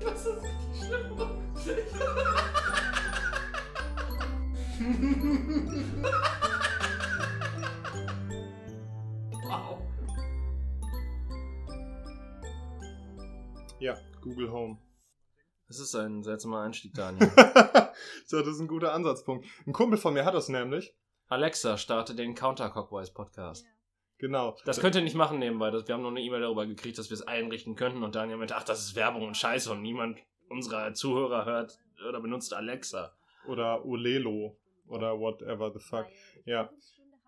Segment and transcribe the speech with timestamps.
[0.00, 1.18] Das ist richtig schlimm.
[9.42, 9.78] wow.
[13.78, 14.78] Ja, Google Home.
[15.68, 17.30] Das ist ein seltsamer Einstieg, Daniel.
[18.26, 19.46] so, das ist ein guter Ansatzpunkt.
[19.66, 20.96] Ein Kumpel von mir hat das nämlich.
[21.28, 23.64] Alexa, starte den Counter Cockwise Podcast.
[24.20, 24.56] Genau.
[24.66, 25.70] Das könnt ihr nicht machen nebenbei.
[25.70, 28.36] Das, wir haben noch eine E-Mail darüber gekriegt, dass wir es einrichten könnten und Daniel
[28.36, 30.18] meinte, ach, das ist Werbung und Scheiße und niemand
[30.50, 33.14] unserer Zuhörer hört oder benutzt Alexa.
[33.46, 34.58] Oder Olelo.
[34.88, 36.06] Oder whatever the fuck.
[36.44, 36.68] Ja.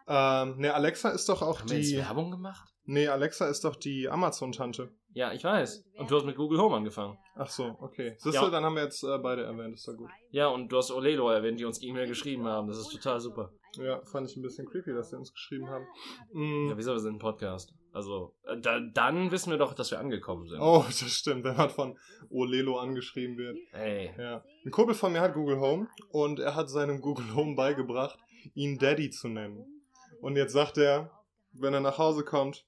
[0.06, 1.96] Ähm, ne, Alexa ist doch auch Haben wir jetzt die.
[1.96, 2.68] Werbung gemacht?
[2.84, 4.92] Nee, Alexa ist doch die Amazon-Tante.
[5.14, 5.84] Ja, ich weiß.
[5.98, 7.18] Und du hast mit Google Home angefangen.
[7.34, 8.14] Ach so, okay.
[8.18, 8.44] Siehst Ja.
[8.44, 10.10] du, dann haben wir jetzt äh, beide erwähnt, ist doch gut.
[10.30, 12.68] Ja, und du hast Olelo erwähnt, die uns E-Mail geschrieben haben.
[12.68, 13.52] Das ist total super.
[13.76, 15.86] Ja, fand ich ein bisschen creepy, dass sie uns geschrieben haben.
[16.32, 16.68] Mm.
[16.70, 16.92] Ja, wieso?
[16.92, 17.72] Wir sind ein Podcast.
[17.92, 20.60] Also, äh, da, dann wissen wir doch, dass wir angekommen sind.
[20.60, 21.98] Oh, das stimmt, wenn man von
[22.30, 23.56] Olelo angeschrieben wird.
[23.72, 24.12] Ey.
[24.18, 24.42] Ja.
[24.64, 28.18] Ein Kumpel von mir hat Google Home und er hat seinem Google Home beigebracht,
[28.54, 29.82] ihn Daddy zu nennen.
[30.20, 31.10] Und jetzt sagt er,
[31.52, 32.66] wenn er nach Hause kommt,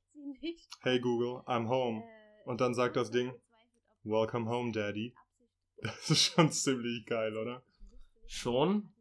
[0.83, 2.03] hey Google, I'm home.
[2.45, 3.35] Und dann sagt das Ding,
[4.03, 5.15] welcome home, Daddy.
[5.83, 7.63] Das ist schon ziemlich geil, oder?
[8.27, 8.95] Schon.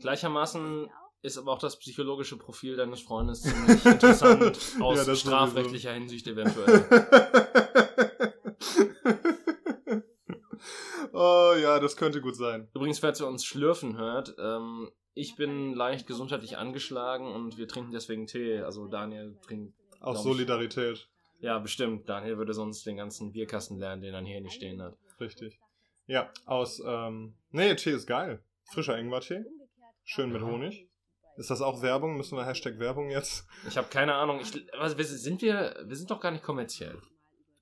[0.00, 0.88] Gleichermaßen
[1.20, 6.84] ist aber auch das psychologische Profil deines Freundes ziemlich interessant aus Ja, strafrechtlicher Hinsicht eventuell.
[11.12, 12.70] oh ja, das könnte gut sein.
[12.74, 17.92] Übrigens, falls ihr uns schlürfen hört, ähm, ich bin leicht gesundheitlich angeschlagen und wir trinken
[17.92, 18.60] deswegen Tee.
[18.60, 20.22] Also Daniel trinkt, Aus.
[20.22, 21.06] Solidarität.
[21.40, 24.94] Ja bestimmt, Daniel würde sonst den ganzen Bierkasten lernen, den er hier nicht stehen hat.
[25.20, 25.58] Richtig.
[26.06, 28.42] Ja, aus, ähm, nee, Tee ist geil.
[28.72, 29.44] Frischer Ingwertee.
[30.04, 30.86] Schön mit Honig.
[31.36, 32.16] Ist das auch Werbung?
[32.16, 33.46] Müssen wir Hashtag Werbung jetzt?
[33.68, 34.38] Ich habe keine Ahnung.
[34.40, 36.96] Ich, also wir, sind wir, wir sind doch gar nicht kommerziell.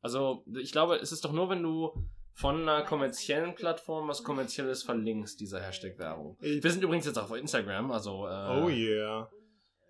[0.00, 1.92] Also ich glaube, es ist doch nur, wenn du
[2.34, 6.36] von einer kommerziellen Plattform was kommerzielles verlinkst, dieser Hashtag Werbung.
[6.40, 9.30] Ich- Wir sind übrigens jetzt auch auf Instagram, also äh, Oh yeah.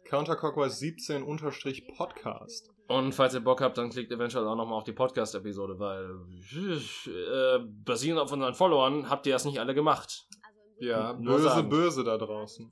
[0.05, 2.71] Counterclockwise 17 unterstrich Podcast.
[2.89, 6.11] Und falls ihr Bock habt, dann klickt eventuell auch nochmal auf die Podcast-Episode, weil
[7.07, 10.27] äh, basierend auf unseren Followern habt ihr das nicht alle gemacht.
[10.79, 12.71] Ja, böse, böse da draußen.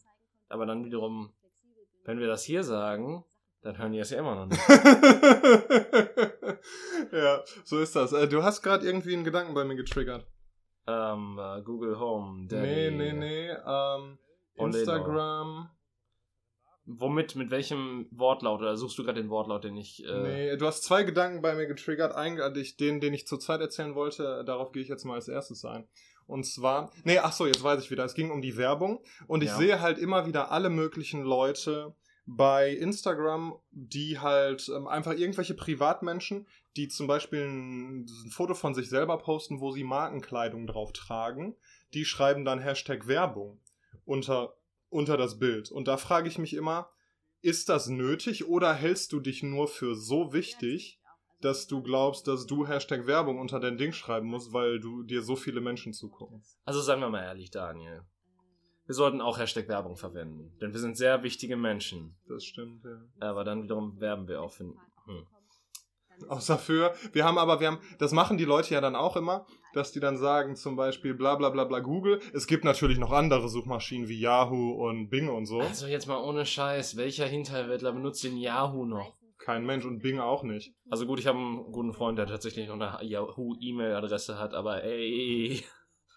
[0.49, 1.33] Aber dann wiederum,
[2.05, 3.25] wenn wir das hier sagen,
[3.63, 4.61] dann hören die es ja immer noch nicht.
[7.13, 8.13] ja, so ist das.
[8.13, 10.27] Äh, Du hast gerade irgendwie einen Gedanken bei mir getriggert.
[10.87, 12.47] ähm, äh, Google Home.
[12.49, 12.67] Daddy.
[12.67, 13.51] Nee, nee, nee.
[13.51, 14.19] Ähm.
[14.57, 15.71] Instagram.
[16.99, 18.61] Womit, mit welchem Wortlaut?
[18.61, 20.05] Oder suchst du gerade den Wortlaut, den ich.
[20.05, 22.15] Äh, Nee, du hast zwei Gedanken bei mir getriggert.
[22.15, 25.65] Eigentlich den, den ich zur Zeit erzählen wollte, darauf gehe ich jetzt mal als erstes
[25.65, 25.87] ein.
[26.27, 28.05] Und zwar, nee, ach so, jetzt weiß ich wieder.
[28.05, 29.57] Es ging um die Werbung und ich Ja.
[29.57, 31.95] sehe halt immer wieder alle möglichen Leute
[32.27, 36.47] bei Instagram, die halt ähm, einfach irgendwelche Privatmenschen,
[36.77, 41.57] die zum Beispiel ein, ein Foto von sich selber posten, wo sie Markenkleidung drauf tragen,
[41.95, 43.61] die schreiben dann Hashtag Werbung
[44.05, 44.55] unter,
[44.91, 45.71] unter das Bild.
[45.71, 46.91] Und da frage ich mich immer,
[47.43, 51.01] ist das nötig oder hältst du dich nur für so wichtig,
[51.41, 55.23] dass du glaubst, dass du Hashtag Werbung unter dein Ding schreiben musst, weil du dir
[55.23, 56.43] so viele Menschen zugucken?
[56.65, 58.03] Also seien wir mal ehrlich, Daniel.
[58.85, 60.59] Wir sollten auch Hashtag Werbung verwenden.
[60.61, 62.17] Denn wir sind sehr wichtige Menschen.
[62.27, 63.01] Das stimmt, ja.
[63.21, 64.65] Aber dann wiederum werben wir auch für.
[64.65, 65.27] Hm.
[66.29, 69.47] Außer für, wir haben aber, wir haben, das machen die Leute ja dann auch immer,
[69.73, 72.21] dass die dann sagen, zum Beispiel bla bla bla bla Google.
[72.33, 75.61] Es gibt natürlich noch andere Suchmaschinen wie Yahoo und Bing und so.
[75.61, 79.15] Also jetzt mal ohne Scheiß, welcher Hinterwäldler benutzt den Yahoo noch?
[79.39, 80.75] Kein Mensch und Bing auch nicht.
[80.91, 85.65] Also gut, ich habe einen guten Freund, der tatsächlich noch eine Yahoo-E-Mail-Adresse hat, aber ey,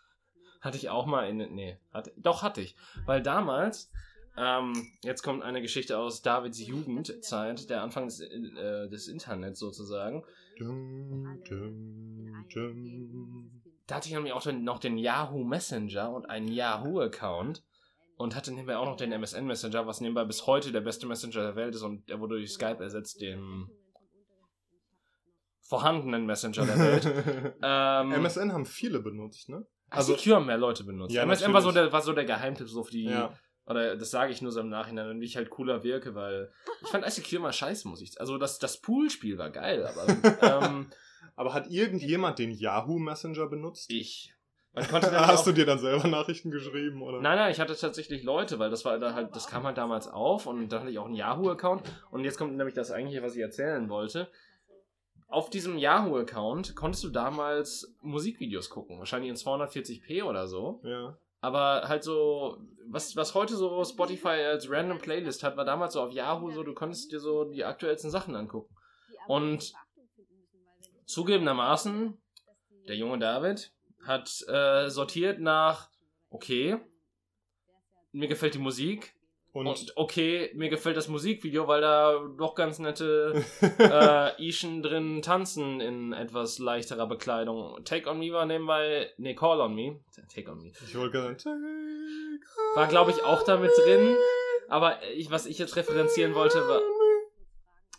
[0.62, 2.75] hatte ich auch mal in, nee, hatte, doch hatte ich,
[3.06, 3.91] weil damals,
[4.38, 4.73] ähm,
[5.03, 10.23] jetzt kommt eine Geschichte aus Davids Jugendzeit, der Anfang des, äh, des Internets sozusagen,
[10.57, 13.61] Dum, dum, dum.
[13.88, 17.63] da hatte ich nämlich auch noch den Yahoo Messenger und einen Yahoo-Account
[18.17, 21.41] und hatte nebenbei auch noch den MSN Messenger, was nebenbei bis heute der beste Messenger
[21.41, 23.69] der Welt ist und der wurde durch Skype ersetzt, dem
[25.61, 27.55] vorhandenen Messenger der Welt.
[27.63, 29.66] ähm, MSN haben viele benutzt, ne?
[29.90, 31.13] also ICQ haben mehr Leute benutzt.
[31.13, 33.34] Ja, MSN war so, der, war so der Geheimtipp so auf die, Ja.
[33.65, 36.51] Oder das sage ich nur so im Nachhinein, wie ich halt cooler wirke, weil
[36.81, 40.07] ich fand ICQ immer scheiße, muss ich Also das, das Poolspiel war geil, aber
[40.65, 40.91] ähm,
[41.35, 43.89] Aber hat irgendjemand den Yahoo Messenger benutzt?
[43.89, 44.33] ich.
[44.75, 47.21] Hast du dir dann selber Nachrichten geschrieben, oder?
[47.21, 50.07] Nein, nein, ich hatte tatsächlich Leute, weil das war da halt, das kam halt damals
[50.07, 51.83] auf und da hatte ich auch einen Yahoo-Account.
[52.09, 54.29] Und jetzt kommt nämlich das eigentliche, was ich erzählen wollte.
[55.27, 60.81] Auf diesem Yahoo-Account konntest du damals Musikvideos gucken, wahrscheinlich in 240p oder so.
[60.83, 61.17] Ja.
[61.43, 62.57] Aber halt so,
[62.87, 66.63] was, was heute so Spotify als random Playlist hat, war damals so auf Yahoo so,
[66.63, 68.73] du konntest dir so die aktuellsten Sachen angucken.
[69.28, 69.73] Und
[71.05, 72.17] zugegebenermaßen
[72.87, 73.73] der junge David
[74.05, 75.90] hat äh, sortiert nach,
[76.29, 76.78] okay,
[78.13, 79.13] mir gefällt die Musik.
[79.53, 83.44] Und, Und okay, mir gefällt das Musikvideo, weil da doch ganz nette
[83.78, 87.78] äh, Ischen drin tanzen in etwas leichterer Bekleidung.
[87.85, 90.00] Take on Me war nebenbei, nee, Call on Me.
[90.34, 90.72] Take on Me.
[90.88, 92.40] ich wollte gerade sagen,
[92.73, 94.16] War, glaube ich, auch damit drin.
[94.70, 96.82] Aber ich, was ich jetzt referenzieren wollte, war,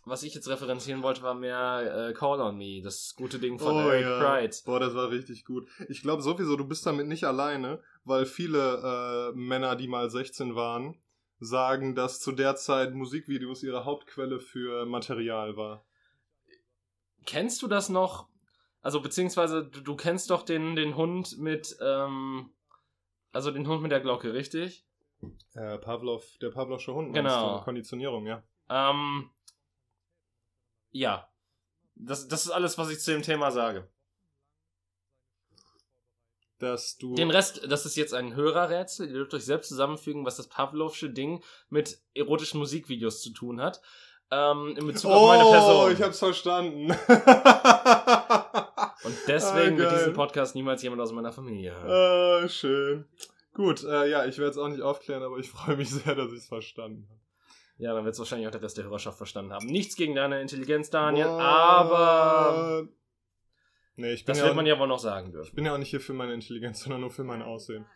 [0.06, 3.74] was ich jetzt referenzieren wollte, war mehr äh, Call on Me, das gute Ding von
[3.76, 4.18] Oh, Eric ja.
[4.18, 4.56] Pride.
[4.66, 5.68] Boah, das war richtig gut.
[5.88, 10.56] Ich glaube sowieso, du bist damit nicht alleine, weil viele äh, Männer, die mal 16
[10.56, 10.96] waren,
[11.40, 15.84] sagen, dass zu der Zeit Musikvideos ihre Hauptquelle für Material war.
[17.26, 18.28] Kennst du das noch?
[18.82, 22.50] Also, beziehungsweise, du, du kennst doch den, den Hund mit, ähm,
[23.32, 24.84] also den Hund mit der Glocke, richtig?
[25.54, 27.58] Äh, Pavlov, der Pavlovsche Hund, Genau.
[27.58, 27.64] du?
[27.64, 28.42] Konditionierung, ja.
[28.68, 29.30] Ähm,
[30.90, 31.28] ja.
[31.94, 33.88] Das, das ist alles, was ich zu dem Thema sage.
[36.64, 37.14] Dass du.
[37.14, 39.06] Den Rest, das ist jetzt ein Hörerrätsel.
[39.06, 43.82] Ihr dürft euch selbst zusammenfügen, was das Pavlovsche Ding mit erotischen Musikvideos zu tun hat.
[44.30, 45.92] Ähm, in Bezug auf meine oh, Person.
[45.92, 46.90] ich hab's verstanden.
[49.04, 52.44] Und deswegen Ah, wird diesen Podcast niemals jemand aus meiner Familie hören.
[52.44, 53.04] Ah, schön.
[53.52, 56.32] Gut, äh, ja, ich werde es auch nicht aufklären, aber ich freue mich sehr, dass
[56.32, 57.20] ich es verstanden habe.
[57.76, 59.66] Ja, dann wird es wahrscheinlich auch der Rest der Hörerschaft verstanden haben.
[59.66, 62.88] Nichts gegen deine Intelligenz, Daniel, aber
[63.96, 65.54] Nee, ich bin, das ja wird man ja wohl noch sagen ich dürfen.
[65.54, 67.86] bin ja auch nicht hier für meine Intelligenz, sondern nur für mein Aussehen.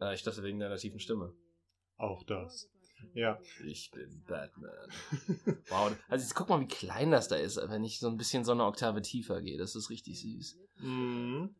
[0.00, 1.32] Ja, ich dachte wegen deiner tiefen Stimme.
[1.96, 2.68] Auch das.
[3.14, 3.38] Ja.
[3.66, 4.70] Ich bin Batman.
[5.68, 5.96] Wow.
[6.08, 8.52] Also jetzt guck mal, wie klein das da ist, wenn ich so ein bisschen so
[8.52, 9.58] eine Oktave tiefer gehe.
[9.58, 10.58] Das ist richtig süß.
[10.78, 11.54] Mhm.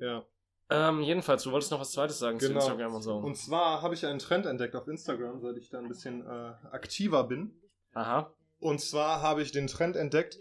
[0.00, 0.24] Ja.
[0.70, 2.60] Ähm, jedenfalls, du wolltest noch was zweites sagen zu Genau.
[2.60, 3.16] Instagram und so.
[3.16, 6.54] Und zwar habe ich einen Trend entdeckt auf Instagram, seit ich da ein bisschen äh,
[6.72, 7.52] aktiver bin.
[7.92, 8.32] Aha.
[8.60, 10.38] Und zwar habe ich den Trend entdeckt,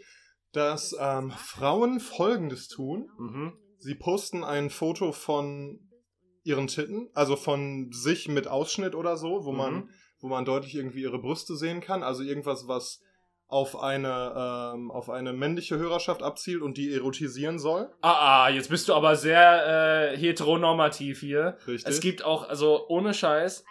[0.54, 3.10] dass ähm, Frauen Folgendes tun.
[3.18, 3.54] Mhm.
[3.80, 5.80] Sie posten ein Foto von
[6.44, 9.58] ihren Titten, also von sich mit Ausschnitt oder so, wo Mhm.
[9.58, 9.90] man,
[10.22, 12.04] wo man deutlich irgendwie ihre Brüste sehen kann.
[12.04, 13.02] Also irgendwas, was
[13.48, 17.90] auf eine, ähm, auf eine männliche Hörerschaft abzielt und die erotisieren soll.
[18.02, 21.58] Ah, ah, jetzt bist du aber sehr äh, heteronormativ hier.
[21.68, 21.86] Richtig.
[21.88, 23.64] Es gibt auch, also ohne Scheiß,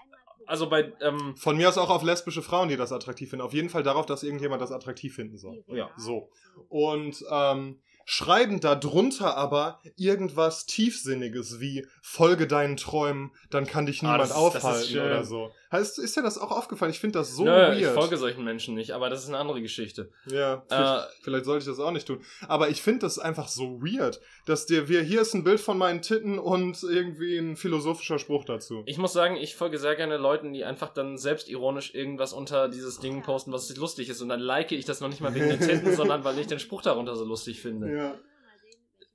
[0.46, 3.44] also bei, ähm, Von mir aus auch auf lesbische Frauen, die das attraktiv finden.
[3.44, 5.64] Auf jeden Fall darauf, dass irgendjemand das attraktiv finden soll.
[5.68, 5.90] ja.
[5.96, 6.30] So.
[6.68, 7.80] Und ähm,
[8.16, 14.20] schreiben da drunter aber irgendwas Tiefsinniges wie Folge deinen Träumen, dann kann dich Ah, niemand
[14.20, 15.02] das ist- das aufhalten schön.
[15.06, 15.50] oder so.
[15.70, 16.90] Heißt, ist dir das auch aufgefallen?
[16.90, 17.78] Ich finde das so Nö, weird.
[17.80, 20.10] ich folge solchen Menschen nicht, aber das ist eine andere Geschichte.
[20.26, 22.20] ja, Äh, vielleicht, vielleicht sollte ich das auch nicht tun.
[22.46, 25.78] Aber ich finde das einfach so weird, dass dir, wir, hier ist ein Bild von
[25.78, 28.82] meinen Titten und irgendwie ein philosophischer Spruch dazu.
[28.84, 32.98] Ich muss sagen, ich folge sehr gerne Leuten, die einfach dann selbstironisch irgendwas unter dieses
[33.00, 34.20] Ding posten, was lustig ist.
[34.20, 36.58] Und dann like ich das noch nicht mal wegen den Titten, sondern weil ich den
[36.58, 37.90] Spruch darunter so lustig finde.
[37.90, 38.01] Ja.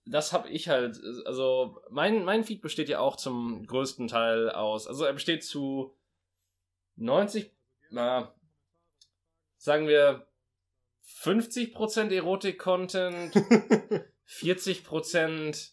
[0.06, 4.88] Das habe ich halt, also mein, mein Feed besteht ja auch zum größten Teil aus.
[4.88, 5.98] Also er besteht zu
[6.95, 7.51] 90,
[7.89, 8.34] na,
[9.57, 10.28] sagen wir
[11.22, 13.34] 50% Erotik-Content,
[14.28, 15.72] 40%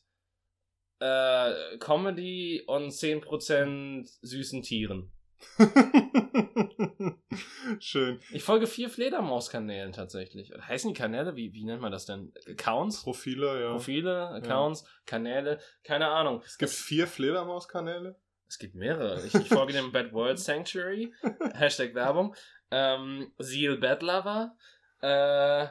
[1.00, 5.12] äh, Comedy und 10% süßen Tieren.
[7.80, 8.20] Schön.
[8.32, 10.52] Ich folge vier Fledermaus-Kanälen tatsächlich.
[10.52, 11.36] Heißen die Kanäle?
[11.36, 12.32] Wie, wie nennt man das denn?
[12.48, 13.02] Accounts?
[13.02, 13.70] Profile, ja.
[13.72, 16.42] Profile, Accounts, Kanäle, keine Ahnung.
[16.44, 18.16] Es gibt vier Fledermaus-Kanäle.
[18.46, 19.24] Es gibt mehrere.
[19.26, 21.12] Ich, ich folge dem Bad World Sanctuary,
[21.54, 22.34] Hashtag Werbung,
[22.70, 24.56] ähm, Seal Bad Lover,
[25.00, 25.66] äh,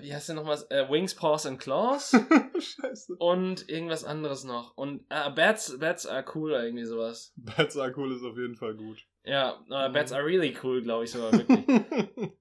[0.00, 0.58] wie heißt der nochmal?
[0.70, 2.16] Äh, Wings, Paws and Claws
[2.58, 3.16] Scheiße.
[3.18, 4.76] und irgendwas anderes noch.
[4.76, 7.32] Und äh, Bats, Bats are cool irgendwie sowas.
[7.36, 9.06] Bats are cool ist auf jeden Fall gut.
[9.24, 9.92] Ja, Mhm.
[9.92, 11.64] Bats are really cool, glaube ich sogar wirklich.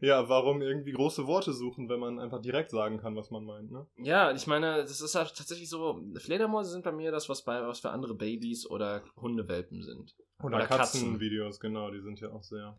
[0.00, 3.70] ja, warum irgendwie große Worte suchen, wenn man einfach direkt sagen kann, was man meint,
[3.70, 3.86] ne?
[3.96, 7.60] Ja, ich meine, das ist halt tatsächlich so, Fledermäuse sind bei mir das, was bei
[7.66, 10.14] was für andere Babys oder Hundewelpen sind.
[10.42, 11.00] Oder, Oder Katzen.
[11.00, 12.78] Katzenvideos, genau, die sind ja auch sehr,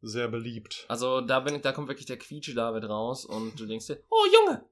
[0.00, 0.86] sehr beliebt.
[0.88, 4.02] Also da bin ich, da kommt wirklich der Quietsche David raus und du denkst dir,
[4.08, 4.64] oh Junge,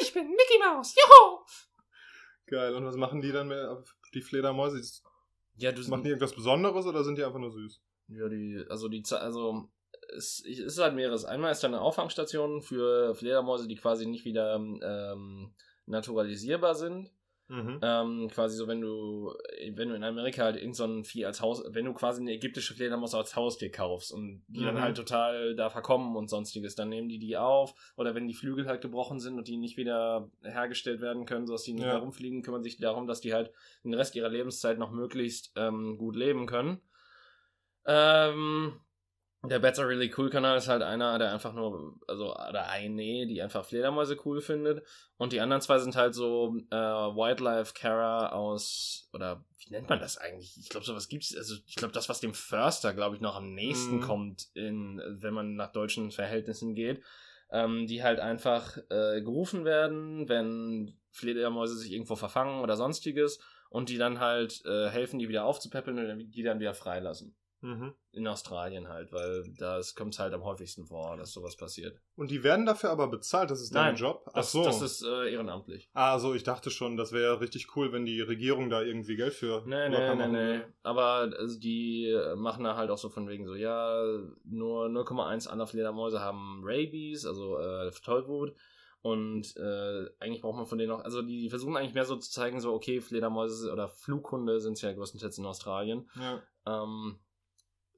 [0.00, 1.40] ich bin Mickey Mouse, juhu!
[2.46, 2.74] Geil.
[2.74, 3.58] Und was machen die dann mit
[4.14, 4.80] die Fledermäuse?
[5.60, 7.80] Ja, du Machen die irgendwas Besonderes oder sind die einfach nur süß?
[8.08, 9.68] ja, die, also die, also
[10.16, 11.24] es es ist halt mehreres.
[11.24, 15.54] Einmal ist da eine Auffangstation für Fledermäuse, die quasi nicht wieder ähm,
[15.86, 17.10] naturalisierbar sind.
[17.50, 17.80] Mhm.
[17.82, 19.34] Ähm, quasi so, wenn du,
[19.74, 22.30] wenn du in Amerika halt irgend so ein Vieh als Haus, wenn du quasi eine
[22.32, 24.80] ägyptische Fledermaus als Haustier kaufst und die dann Mhm.
[24.80, 28.68] halt total da verkommen und sonstiges, dann nehmen die die auf oder wenn die Flügel
[28.68, 31.94] halt gebrochen sind und die nicht wieder hergestellt werden können, sodass die nicht Ja.
[31.94, 33.50] mehr rumfliegen, kümmern sich darum, dass die halt
[33.82, 36.80] den Rest ihrer Lebenszeit noch möglichst ähm, gut leben können.
[37.86, 38.78] Ähm,
[39.42, 43.26] Der Bats Are Really Cool Kanal ist halt einer, der einfach nur, also, oder eine,
[43.26, 44.86] die einfach Fledermäuse cool findet.
[45.16, 49.98] Und die anderen zwei sind halt so äh, Wildlife Carer aus, oder wie nennt man
[49.98, 50.58] das eigentlich?
[50.58, 53.54] Ich glaube, sowas gibt's, also ich glaube, das, was dem Förster, glaube ich, noch am
[53.54, 54.00] nächsten Mhm.
[54.02, 57.02] kommt, in, wenn man nach deutschen Verhältnissen geht.
[57.52, 63.40] Ähm, die halt einfach äh, gerufen werden, wenn Fledermäuse sich irgendwo verfangen oder sonstiges.
[63.70, 67.94] Und die dann halt äh, helfen, die wieder aufzupäppeln und die dann wieder freilassen Mhm.
[68.12, 72.00] in Australien halt, weil da kommt es halt am häufigsten vor, dass sowas passiert.
[72.16, 74.22] Und die werden dafür aber bezahlt, das ist dein Nein, Job?
[74.28, 74.64] Ach Das, so.
[74.64, 75.90] das ist äh, ehrenamtlich.
[75.92, 79.16] ah, so, ich dachte schon, das wäre ja richtig cool, wenn die Regierung da irgendwie
[79.16, 80.60] Geld für Nee, nee, nee, nee.
[80.82, 84.02] Aber also, die äh, machen da halt auch so von wegen so, ja,
[84.44, 88.54] nur 0,1 aller Fledermäuse haben Rabies, also äh, Tollwut.
[89.02, 92.30] Und äh, eigentlich braucht man von denen auch, also die versuchen eigentlich mehr so zu
[92.30, 96.10] zeigen, so, okay, Fledermäuse oder Flughunde sind ja größtenteils in Australien.
[96.18, 96.42] Ja.
[96.66, 97.18] ähm,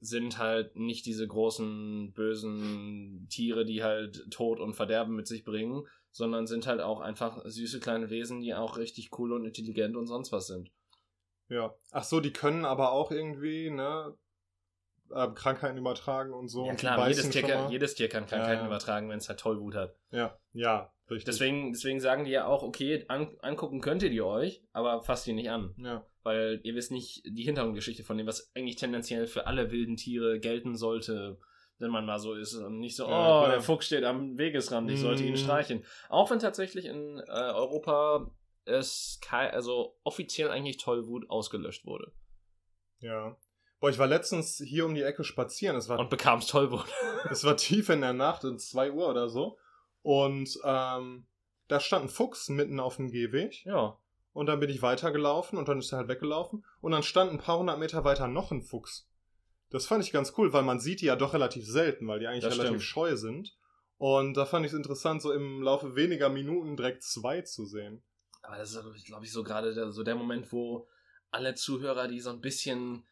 [0.05, 5.87] sind halt nicht diese großen, bösen Tiere, die halt Tod und Verderben mit sich bringen,
[6.11, 10.07] sondern sind halt auch einfach süße kleine Wesen, die auch richtig cool und intelligent und
[10.07, 10.71] sonst was sind.
[11.49, 11.73] ja.
[11.91, 14.15] Ach so, die können aber auch irgendwie, ne,
[15.11, 16.65] äh, Krankheiten übertragen und so.
[16.65, 18.67] ja klar, jedes Tier, kann, jedes Tier kann Krankheiten Ja, ja.
[18.67, 19.95] übertragen, wenn es halt Tollwut hat.
[20.11, 21.25] Ja, ja, richtig.
[21.25, 25.33] Deswegen, deswegen sagen die ja auch, okay, an, angucken könntet ihr euch, aber fasst die
[25.33, 25.73] nicht an.
[25.77, 26.05] Ja.
[26.23, 30.39] Weil ihr wisst nicht die Hintergrundgeschichte von dem, was eigentlich tendenziell für alle wilden Tiere
[30.39, 31.37] gelten sollte,
[31.79, 33.49] wenn man mal so ist und nicht so, Ja, oh, klar.
[33.51, 35.37] der Fuchs steht am Wegesrand, ich sollte ihn Mm.
[35.37, 35.85] streichen.
[36.09, 38.31] Auch wenn tatsächlich in äh, Europa
[38.65, 42.13] es also offiziell eigentlich Tollwut ausgelöscht wurde.
[42.99, 43.35] Ja.
[43.81, 45.75] Boah, ich war letztens hier um die Ecke spazieren.
[45.75, 46.85] Es war, Und bekam's Tollwut.
[47.29, 49.57] es war tief in der Nacht, um 2 Uhr oder so.
[50.03, 51.25] Und ähm,
[51.67, 53.65] da stand ein Fuchs mitten auf dem Gehweg.
[53.65, 53.97] ja.
[54.33, 56.65] Und dann bin ich weitergelaufen und dann ist er halt weggelaufen.
[56.81, 59.07] Und dann stand ein paar hundert Meter weiter noch ein Fuchs.
[59.69, 62.25] Das fand ich ganz cool, weil man sieht die ja doch relativ selten, weil die
[62.25, 62.81] eigentlich Das relativ stimmt.
[62.81, 63.55] scheu sind.
[63.97, 68.01] Und da fand ich es interessant, so im Laufe weniger Minuten direkt zwei zu sehen.
[68.41, 70.87] Aber das ist, glaube ich, so gerade der, so der Moment, wo
[71.29, 73.05] alle Zuhörer, die so ein bisschen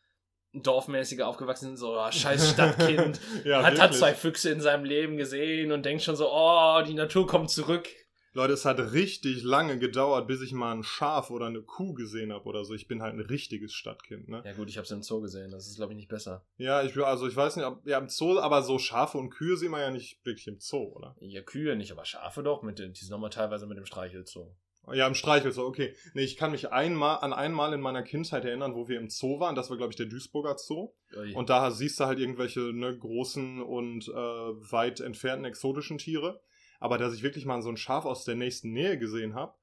[0.53, 5.17] dorfmäßiger aufgewachsen sind, so, oh, scheiß Stadtkind, ja, hat, hat zwei Füchse in seinem Leben
[5.17, 7.87] gesehen und denkt schon so, oh, die Natur kommt zurück.
[8.33, 12.31] Leute, es hat richtig lange gedauert, bis ich mal ein Schaf oder eine Kuh gesehen
[12.31, 12.73] habe oder so.
[12.73, 14.41] Ich bin halt ein richtiges Stadtkind, ne?
[14.45, 16.45] Ja gut, ich habe es im Zoo gesehen, das ist glaube ich nicht besser.
[16.55, 19.57] Ja, ich also ich weiß nicht, ob ja im Zoo, aber so Schafe und Kühe
[19.57, 21.17] sieht man ja nicht wirklich im Zoo, oder?
[21.19, 24.55] Ja, Kühe nicht, aber Schafe doch, mit den, die sind nochmal teilweise mit dem Streichelzoo.
[24.91, 25.95] Ja, im Streichel so, okay.
[26.13, 29.39] Nee, ich kann mich einmal an einmal in meiner Kindheit erinnern, wo wir im Zoo
[29.39, 29.55] waren.
[29.55, 30.93] Das war, glaube ich, der Duisburger Zoo.
[31.15, 31.33] Ui.
[31.33, 36.41] Und da siehst du halt irgendwelche ne, großen und äh, weit entfernten exotischen Tiere.
[36.79, 39.53] Aber dass ich wirklich mal so ein Schaf aus der nächsten Nähe gesehen habe,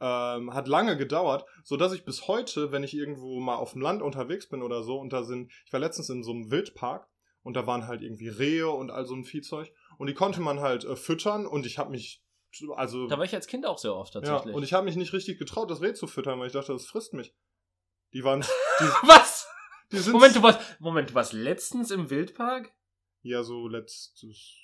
[0.00, 3.82] ähm, hat lange gedauert, so dass ich bis heute, wenn ich irgendwo mal auf dem
[3.82, 7.08] Land unterwegs bin oder so, und da sind, ich war letztens in so einem Wildpark
[7.42, 10.60] und da waren halt irgendwie Rehe und all so ein Viehzeug und die konnte man
[10.60, 12.23] halt äh, füttern und ich habe mich,
[12.74, 14.54] also da war ich als Kind auch sehr oft ja, tatsächlich.
[14.54, 16.86] und ich habe mich nicht richtig getraut, das Reh zu füttern, weil ich dachte, das
[16.86, 17.34] frisst mich.
[18.12, 18.40] Die waren,
[18.80, 19.48] die, Was?
[19.92, 22.72] die sind Moment, du warst, Moment, du warst letztens im Wildpark?
[23.22, 24.54] Ja, so letztes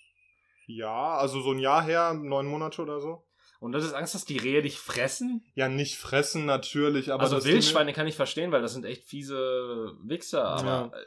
[0.66, 3.26] Jahr, also so ein Jahr her, neun Monate oder so.
[3.58, 5.44] Und du hattest Angst, dass die Rehe dich fressen?
[5.54, 9.94] Ja, nicht fressen natürlich, aber also Wildschweine kann ich verstehen, weil das sind echt fiese
[10.02, 11.04] Wichser, aber äh,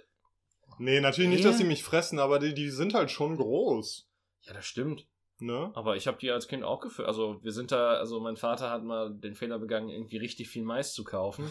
[0.77, 1.47] Mir, nee, natürlich nicht, Rehe?
[1.47, 4.07] dass sie mich fressen, aber die, die sind halt schon groß.
[4.41, 5.07] ja, das stimmt.
[5.45, 5.71] Ne?
[5.75, 7.07] Aber ich habe die als Kind auch geführt.
[7.07, 10.63] Also wir sind da, also mein Vater hat mal den Fehler begangen, irgendwie richtig viel
[10.63, 11.43] Mais zu kaufen.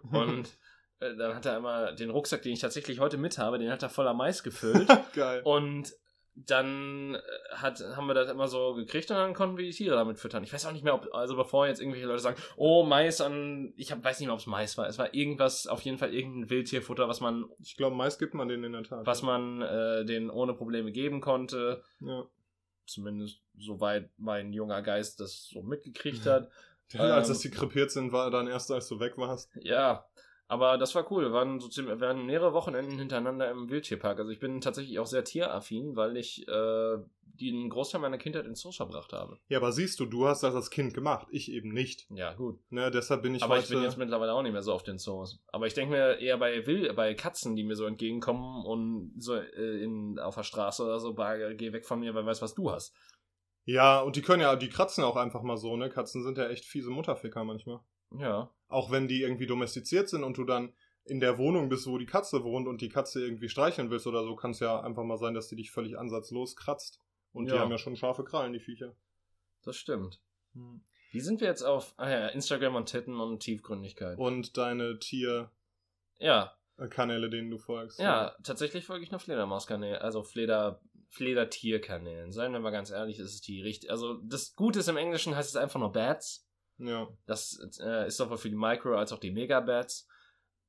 [0.12, 0.48] Und
[1.00, 3.82] äh, dann hat er immer den Rucksack, den ich tatsächlich heute mit habe, den hat
[3.82, 4.88] er voller Mais gefüllt.
[5.14, 5.40] Geil.
[5.44, 5.92] und
[6.34, 7.20] dann äh,
[7.56, 10.44] hat, haben wir das immer so gekriegt und dann konnten wir die Tiere damit füttern.
[10.44, 13.72] Ich weiß auch nicht mehr, ob, also bevor jetzt irgendwelche Leute sagen, oh, Mais an,
[13.76, 14.86] ich hab, weiß nicht mehr, ob es Mais war.
[14.86, 18.48] Es war irgendwas, auf jeden Fall irgendein Wildtierfutter, was man, Ich glaube, meist gibt man
[18.48, 19.06] den in der Tat.
[19.06, 21.82] was man äh, denen ohne Probleme geben konnte.
[22.00, 22.24] Ja.
[22.90, 26.50] Zumindest soweit mein junger Geist das so mitgekriegt hat.
[26.98, 29.50] als Ähm, dass die krepiert sind, war dann erst, als du weg warst.
[29.60, 30.06] Ja,
[30.48, 31.22] aber das war cool.
[31.22, 34.18] Wir waren, so ziemlich, wir waren mehrere Wochenenden hintereinander im Wildtierpark.
[34.18, 36.98] Also ich bin tatsächlich auch sehr tieraffin, weil ich äh,
[37.40, 39.38] den Großteil meiner Kindheit in Zoos verbracht habe.
[39.48, 42.06] Ja, aber siehst du, du hast das als Kind gemacht, ich eben nicht.
[42.10, 42.60] Ja, gut.
[42.70, 43.64] Ne, deshalb bin ich aber heute...
[43.64, 45.42] ich bin jetzt mittlerweile auch nicht mehr so auf den Zoos.
[45.48, 49.34] Aber ich denke mir eher bei Wild, bei Katzen, die mir so entgegenkommen und so
[49.34, 52.54] äh, in, auf der Straße oder so, bah, geh weg von mir, wer weiß, was
[52.54, 52.94] du hast.
[53.64, 55.88] ja, und die können ja, die kratzen auch einfach mal so, ne?
[55.90, 57.80] Katzen sind ja echt fiese Mutterficker manchmal.
[58.18, 58.50] Ja.
[58.68, 60.72] Auch wenn die irgendwie domestiziert sind und du dann
[61.04, 64.22] in der Wohnung bist, wo die Katze wohnt und die Katze irgendwie streicheln willst oder
[64.22, 67.00] so, kann es ja einfach mal sein, dass die dich völlig ansatzlos kratzt.
[67.32, 67.60] Und die Ja.
[67.60, 68.94] haben ja schon scharfe Krallen, die Viecher.
[69.62, 70.20] Das stimmt.
[71.12, 74.18] Wie sind wir jetzt auf ah ja, Instagram und Titten und Tiefgründigkeit?
[74.18, 75.50] Und deine Tier.
[76.18, 76.56] Ja.
[76.78, 77.98] äh, Kanäle, denen du folgst.
[78.00, 82.32] Ja, tatsächlich folge ich nur Fledermauskanälen, also Fleder, Fledertierkanälen.
[82.32, 83.90] Seien wir mal ganz ehrlich, ist es die richtig.
[83.90, 86.46] Also das Gute ist im Englischen heißt es einfach nur Bats.
[86.78, 87.08] Ja.
[87.26, 90.08] Das äh, ist sowohl für die Micro als auch die Megabats.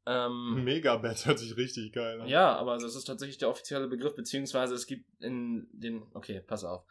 [0.06, 2.28] Ähm, Megabet hört sich richtig geil an.
[2.28, 6.04] ja, aber das ist tatsächlich der offizielle Begriff, beziehungsweise es gibt in den.
[6.14, 6.86] Okay, pass auf.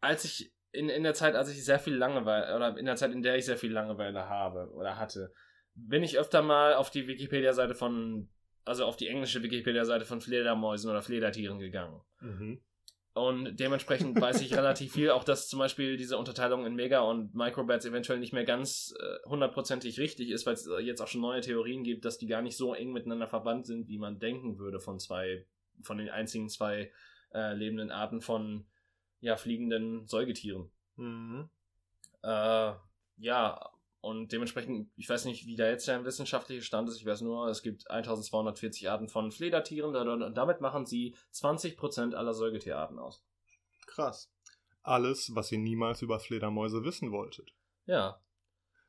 [0.00, 3.12] Als ich in, in der Zeit, als ich sehr viel Langeweile, oder in der Zeit,
[3.12, 5.32] in der ich sehr viel Langeweile habe oder hatte,
[5.74, 8.28] bin ich öfter mal auf die Wikipedia-Seite von,
[8.64, 12.00] also auf die englische Wikipedia-Seite von Fledermäusen oder Fledertieren gegangen.
[12.20, 12.62] Mhm.
[13.18, 17.34] Und dementsprechend weiß ich relativ viel, auch dass zum Beispiel diese Unterteilung in Mega- und
[17.34, 21.20] Microbats eventuell nicht mehr ganz äh, hundertprozentig richtig ist, weil es äh, jetzt auch schon
[21.20, 24.58] neue Theorien gibt, dass die gar nicht so eng miteinander verwandt sind, wie man denken
[24.58, 25.44] würde von zwei,
[25.82, 26.92] von den einzigen zwei
[27.34, 28.66] äh, lebenden Arten von
[29.20, 30.70] ja, fliegenden Säugetieren.
[30.96, 31.48] Mhm.
[32.22, 32.72] Äh,
[33.16, 33.70] ja,
[34.08, 36.96] und dementsprechend, ich weiß nicht, wie da jetzt der wissenschaftliche Stand ist.
[36.96, 42.32] Ich weiß nur, es gibt 1240 Arten von Fledertieren und damit machen sie 20% aller
[42.32, 43.22] Säugetierarten aus.
[43.86, 44.32] Krass.
[44.82, 47.52] Alles, was ihr niemals über Fledermäuse wissen wolltet.
[47.84, 48.18] Ja.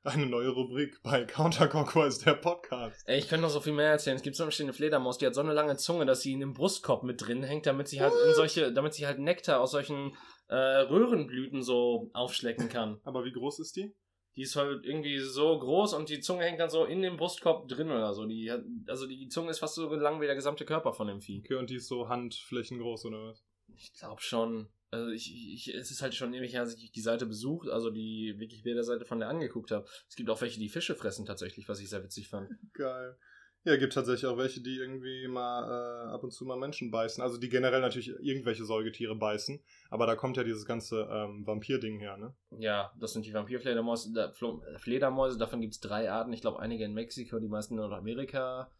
[0.03, 3.01] Eine neue Rubrik bei Counterclockwise, der Podcast.
[3.05, 4.15] Ey, ich könnte noch so viel mehr erzählen.
[4.15, 6.39] Es gibt zum Beispiel eine Fledermaus, die hat so eine lange Zunge, dass sie in
[6.39, 9.71] dem Brustkorb mit drin hängt, damit sie halt in solche, damit sie halt Nektar aus
[9.71, 10.15] solchen
[10.47, 13.01] äh, Röhrenblüten so aufschlecken kann.
[13.03, 13.93] Aber wie groß ist die?
[14.39, 17.67] Die ist halt irgendwie so groß und die Zunge hängt dann so in dem Brustkorb
[17.67, 18.25] drin oder so.
[18.25, 21.19] Die hat, also die Zunge ist fast so lang wie der gesamte Körper von dem
[21.19, 21.41] Vieh.
[21.43, 23.43] Okay, und die ist so handflächengroß oder was?
[23.75, 24.69] Ich glaube schon.
[24.91, 27.89] Also ich, ich, es ist halt schon ewig her, dass ich die Seite besucht, also
[27.89, 29.85] die Wikipedia-Seite von der angeguckt habe.
[30.07, 32.49] Es gibt auch welche, die Fische fressen tatsächlich, was ich sehr witzig fand.
[32.73, 33.17] Geil.
[33.65, 37.21] Ja, gibt tatsächlich auch welche, die irgendwie mal äh, ab und zu mal Menschen beißen.
[37.21, 39.61] Also die generell natürlich irgendwelche Säugetiere beißen.
[39.89, 42.33] Aber da kommt ja dieses ganze ähm, Vampir-Ding her, ne?
[42.57, 44.13] Ja, das sind die Vampirfledermäuse.
[44.13, 44.31] Da,
[44.77, 46.31] Fledermäuse, davon gibt es drei Arten.
[46.31, 48.71] Ich glaube, einige in Mexiko, die meisten in Nordamerika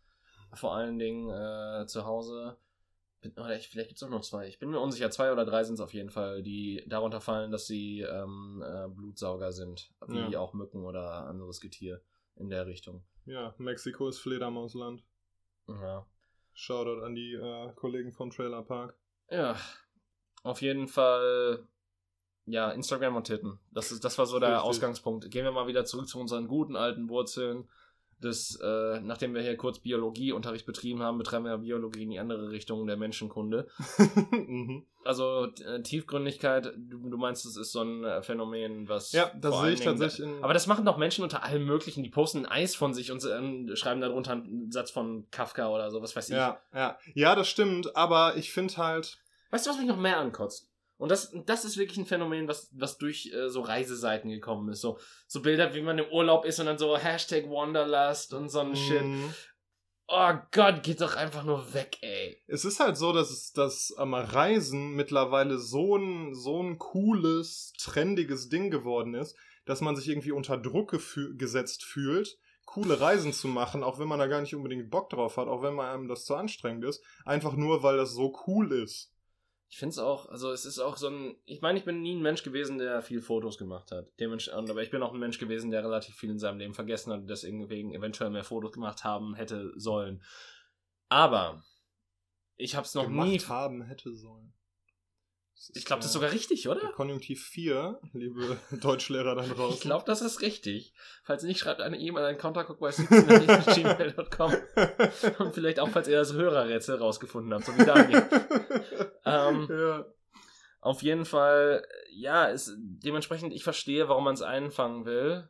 [0.54, 2.58] vor allen Dingen äh, zu Hause.
[3.36, 4.48] Oder ich, vielleicht gibt es auch noch zwei.
[4.48, 5.12] Ich bin mir unsicher.
[5.12, 8.88] Zwei oder drei sind es auf jeden Fall, die darunter fallen, dass sie ähm, äh,
[8.88, 9.92] Blutsauger sind.
[10.08, 10.40] Wie Ja.
[10.40, 12.02] auch Mücken oder anderes Getier
[12.40, 13.04] in der Richtung.
[13.26, 15.04] Ja, Mexiko ist Fledermausland.
[15.68, 16.06] Ja.
[16.54, 18.96] Shoutout an die äh, Kollegen vom Trailer Park.
[19.30, 19.56] Ja,
[20.44, 21.68] auf jeden Fall.
[22.46, 23.60] Ja, Instagram und Titten.
[23.72, 24.66] Das, ist, das war so der Richtig.
[24.66, 25.30] Ausgangspunkt.
[25.30, 27.70] Gehen wir mal wieder zurück zu unseren guten alten Wurzeln.
[28.22, 32.50] Das, äh, nachdem wir hier kurz Biologieunterricht betrieben haben, betreiben wir Biologie in die andere
[32.50, 33.68] Richtung der Menschenkunde.
[34.32, 34.86] mhm.
[35.06, 39.14] Also äh, Tiefgründigkeit, du, du meinst, das ist so ein äh, Phänomen, was.
[39.14, 40.44] Ja, das sehe ich Dingen- tatsächlich in.
[40.44, 42.04] Aber das machen doch Menschen unter allem Möglichen.
[42.04, 46.02] Die posten Eis von sich und äh, schreiben darunter einen Satz von Kafka oder so,
[46.02, 46.36] was weiß ich.
[46.36, 46.98] ja, ja.
[47.14, 49.18] Ja, das stimmt, aber ich finde halt.
[49.52, 50.69] Weißt du, was mich noch mehr ankotzt?
[51.00, 54.82] Und das, das ist wirklich ein Phänomen, was, was durch äh, so Reiseseiten gekommen ist.
[54.82, 58.60] So, so Bilder, wie man im Urlaub ist und dann so Hashtag Wanderlust und so
[58.60, 59.04] ein Shit.
[59.04, 59.34] mh,
[60.12, 62.42] Oh Gott, geht doch einfach nur weg, ey.
[62.48, 67.74] Es ist halt so, dass es dass am Reisen mittlerweile so ein, so ein cooles,
[67.78, 71.00] trendiges Ding geworden ist, dass man sich irgendwie unter Druck
[71.38, 75.38] gesetzt fühlt, coole Reisen zu machen, auch wenn man da gar nicht unbedingt Bock drauf
[75.38, 78.72] hat, auch wenn man einem das zu anstrengend ist, einfach nur, weil das so cool
[78.74, 79.14] ist.
[79.72, 82.16] Ich finde es auch, also es ist auch so ein, ich meine, ich bin nie
[82.16, 84.08] ein Mensch gewesen, der viel Fotos gemacht hat.
[84.20, 87.14] Dementsprechend, aber ich bin auch ein Mensch gewesen, der relativ viel in seinem Leben vergessen
[87.14, 90.24] hat und deswegen wegen eventuell mehr Fotos gemacht haben hätte sollen.
[91.08, 91.64] Aber
[92.56, 93.40] ich habe es noch gemacht nie.
[93.40, 94.54] haben hätte sollen.
[95.74, 96.92] Ich glaube, das ist sogar richtig, der oder?
[96.94, 99.76] Konjunktiv 4, liebe Deutschlehrer da draußen.
[99.76, 100.96] Ich glaube, das ist richtig.
[101.24, 104.54] Falls nicht, schreibt eine E-Mail an counterclockwise.gmail.com
[105.40, 108.26] und vielleicht auch, falls ihr das Hörerrätsel rausgefunden habt, so wie Daniel.
[109.26, 110.06] ähm, ja.
[110.80, 115.50] Auf jeden Fall, ja, es, dementsprechend, ich verstehe, warum man es einfangen will.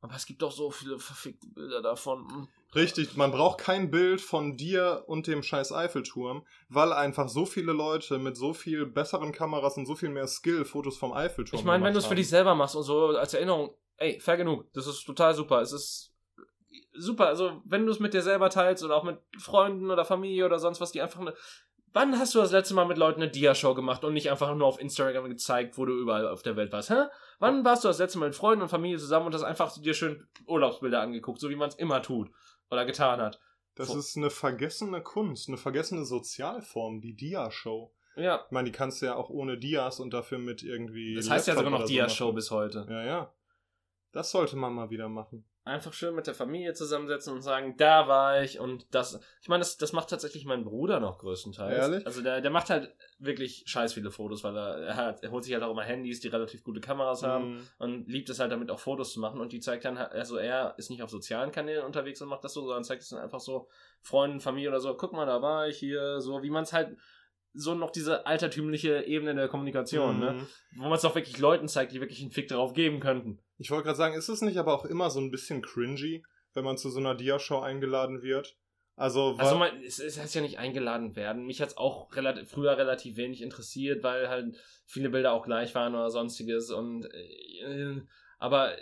[0.00, 2.28] Aber es gibt doch so viele verfickte Bilder davon.
[2.30, 2.48] Hm.
[2.74, 7.72] Richtig, man braucht kein Bild von dir und dem scheiß Eiffelturm, weil einfach so viele
[7.72, 11.64] Leute mit so viel besseren Kameras und so viel mehr Skill Fotos vom Eiffelturm Ich
[11.64, 14.72] meine, wenn du es für dich selber machst und so als Erinnerung, ey, fair genug.
[14.72, 15.60] Das ist total super.
[15.60, 16.14] Es ist
[16.92, 17.26] super.
[17.26, 20.58] Also, wenn du es mit dir selber teilst oder auch mit Freunden oder Familie oder
[20.58, 21.34] sonst was, die einfach eine.
[21.98, 24.68] Wann hast du das letzte Mal mit Leuten eine Dia-Show gemacht und nicht einfach nur
[24.68, 26.90] auf Instagram gezeigt, wo du überall auf der Welt warst?
[26.90, 27.06] Hä?
[27.40, 29.94] Wann warst du das letzte Mal mit Freunden und Familie zusammen und hast einfach dir
[29.94, 32.30] schön Urlaubsbilder angeguckt, so wie man es immer tut
[32.70, 33.40] oder getan hat?
[33.74, 37.92] Das ist eine vergessene Kunst, eine vergessene Sozialform, die Dia-Show.
[38.14, 41.16] Ja, Ich meine, die kannst du ja auch ohne Dias und dafür mit irgendwie.
[41.16, 42.86] das heißt ja Laptop sogar noch so Dia-Show bis heute.
[42.88, 43.34] Ja, ja.
[44.12, 45.44] Das sollte man mal wieder machen.
[45.68, 49.20] Einfach schön mit der Familie zusammensetzen und sagen, da war ich und das.
[49.40, 51.78] Ich meine, das, das macht tatsächlich mein Bruder noch größtenteils.
[51.78, 52.06] Ehrlich?
[52.06, 55.44] Also der, der macht halt wirklich scheiß viele Fotos, weil er, er, hat, er holt
[55.44, 57.68] sich halt auch immer Handys, die relativ gute Kameras haben Mhm.
[57.78, 60.74] und liebt es halt damit auch Fotos zu machen und die zeigt dann also er
[60.78, 63.40] ist nicht auf sozialen Kanälen unterwegs und macht das so, sondern zeigt es dann einfach
[63.40, 63.68] so
[64.02, 66.96] Freunden, Familie oder so, guck mal, da war ich hier, so wie man es halt
[67.54, 70.32] so noch diese altertümliche Ebene der Kommunikation, ne?
[70.32, 70.46] Mhm.
[70.76, 73.40] Wo man es auch wirklich Leuten zeigt, die wirklich einen Fick darauf geben könnten.
[73.58, 76.64] Ich wollte gerade sagen, ist es nicht aber auch immer so ein bisschen cringy, wenn
[76.64, 78.56] man zu so einer Dia-Show eingeladen wird?
[78.96, 81.46] Also, Also man, es, es heißt ja nicht eingeladen werden.
[81.46, 85.74] Mich hat es auch relativ, früher relativ wenig interessiert, weil halt viele Bilder auch gleich
[85.74, 86.70] waren oder sonstiges.
[86.70, 88.02] Und äh,
[88.38, 88.76] aber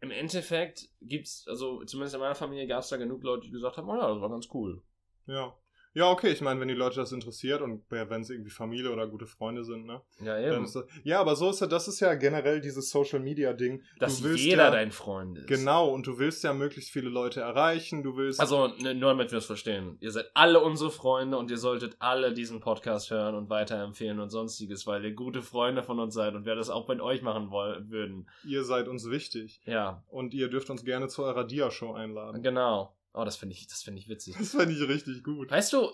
[0.00, 3.76] im Endeffekt gibt's, also zumindest in meiner Familie gab es da genug Leute, die gesagt
[3.76, 4.82] haben, oh ja, das war ganz cool.
[5.26, 5.54] ja.
[5.92, 9.08] Ja, okay, ich meine, wenn die Leute das interessiert und wenn es irgendwie Familie oder
[9.08, 10.00] gute Freunde sind, ne?
[10.22, 10.62] Ja, eben.
[10.62, 13.82] das, ja, aber so ist ja, das ist ja generell dieses Social Media Ding.
[13.98, 15.48] Dass jeder ja, dein Freund ist.
[15.48, 18.38] Genau, und du willst ja möglichst viele Leute erreichen, du willst.
[18.40, 19.96] Also, ne, nur damit wir es verstehen.
[20.00, 24.30] Ihr seid alle unsere Freunde und ihr solltet alle diesen Podcast hören und weiterempfehlen und
[24.30, 27.50] sonstiges, weil ihr gute Freunde von uns seid und wir das auch mit euch machen
[27.50, 28.28] wollen würden.
[28.44, 29.60] ihr seid uns wichtig.
[29.64, 32.42] Ja, Und ihr dürft uns gerne zu eurer Dia-Show einladen.
[32.42, 32.94] genau.
[33.12, 34.36] Oh, das finde ich, das finde ich witzig.
[34.38, 35.50] Das fände ich richtig gut.
[35.50, 35.90] Weißt du,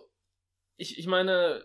[0.77, 1.65] ich, ich meine,